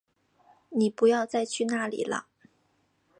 [0.71, 2.25] 妳不要再去那里了